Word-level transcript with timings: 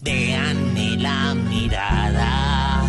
Veanme 0.00 0.96
la 0.96 1.34
mirada 1.34 2.84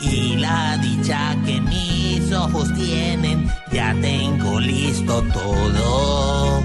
y 0.00 0.36
la 0.36 0.78
dicha 0.78 1.36
que 1.44 1.60
mis 1.60 2.32
ojos 2.32 2.72
tienen. 2.74 3.50
Ya 3.70 3.94
tengo 4.00 4.58
listo 4.58 5.22
todo 5.32 6.62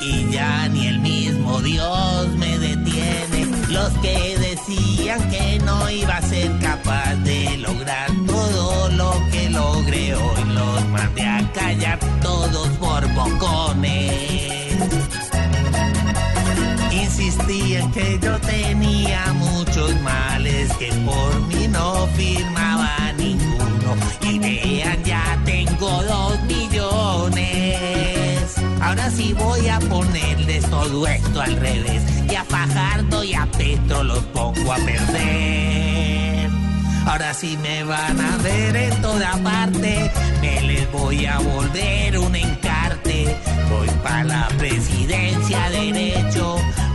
y 0.00 0.30
ya 0.30 0.68
ni 0.68 0.86
el 0.86 1.00
mismo 1.00 1.60
Dios 1.60 2.28
me 2.36 2.56
detiene. 2.58 3.46
Los 3.68 3.90
que 3.98 4.36
decían 4.38 5.28
que 5.28 5.58
no 5.64 5.90
iba 5.90 6.16
a 6.16 6.22
ser 6.22 6.56
capaz 6.60 7.16
de 7.24 7.58
lograr 7.58 8.10
todo 8.26 8.90
lo 8.90 9.12
que 9.32 9.50
logré 9.50 10.14
hoy, 10.14 10.44
los 10.54 10.88
mandé 10.88 11.22
a 11.22 11.52
callar 11.52 11.98
Insistí 17.20 17.74
en 17.76 17.92
que 17.92 18.18
yo 18.22 18.38
tenía 18.40 19.32
muchos 19.34 19.94
males, 20.00 20.72
que 20.78 20.90
por 21.04 21.40
mí 21.48 21.68
no 21.68 22.06
firmaba 22.16 23.12
ninguno. 23.18 23.94
Y 24.22 24.38
vean, 24.38 25.04
ya 25.04 25.38
tengo 25.44 26.02
dos 26.04 26.42
millones. 26.44 27.50
Ahora 28.80 29.10
sí 29.10 29.34
voy 29.34 29.68
a 29.68 29.78
ponerles 29.80 30.64
todo 30.70 31.06
esto 31.06 31.42
al 31.42 31.56
revés. 31.56 32.02
Y 32.30 32.34
a 32.34 32.44
Fajardo 32.44 33.22
y 33.22 33.34
a 33.34 33.44
Petro 33.46 34.02
los 34.02 34.24
pongo 34.32 34.72
a 34.72 34.76
perder. 34.76 36.50
Ahora 37.06 37.34
sí 37.34 37.58
me 37.60 37.84
van 37.84 38.18
a 38.20 38.36
ver 38.38 38.76
en 38.76 39.02
toda 39.02 39.32
parte, 39.42 40.10
me 40.40 40.62
les 40.62 40.90
voy 40.92 41.26
a 41.26 41.38
volver 41.38 42.18
un 42.18 42.34
encarte. 42.36 43.36
Voy 43.68 43.88
para 44.02 44.24
la 44.24 44.48
presidencia 44.58 45.70
derecho, 45.70 46.39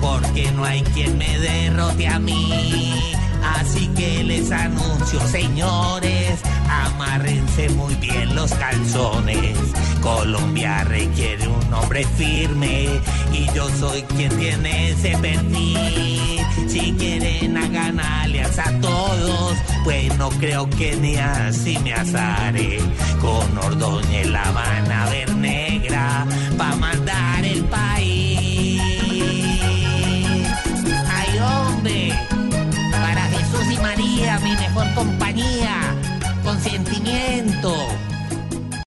porque 0.05 0.51
no 0.51 0.63
hay 0.63 0.81
quien 0.93 1.17
me 1.17 1.39
derrote 1.39 2.07
a 2.07 2.19
mí. 2.19 2.93
Así 3.57 3.87
que 3.89 4.23
les 4.23 4.51
anuncio, 4.51 5.19
señores, 5.27 6.39
amárrense 6.69 7.69
muy 7.69 7.95
bien 7.95 8.35
los 8.35 8.51
calzones. 8.53 9.57
Colombia 10.01 10.83
requiere 10.83 11.47
un 11.47 11.73
hombre 11.73 12.05
firme 12.17 12.87
y 13.33 13.51
yo 13.53 13.67
soy 13.79 14.03
quien 14.03 14.35
tiene 14.37 14.91
ese 14.91 15.17
perfil. 15.17 16.39
Si 16.67 16.93
quieren 16.93 17.57
hagan 17.57 17.99
alianza 17.99 18.69
a 18.69 18.81
todos, 18.81 19.57
pues 19.83 20.15
no 20.17 20.29
creo 20.29 20.69
que 20.69 20.95
ni 20.97 21.15
así 21.15 21.77
me 21.79 21.93
azare. 21.93 22.79
Con 23.21 23.57
Ordóñez 23.57 24.27
la 24.29 24.51
van 24.51 24.84
para 37.65 38.14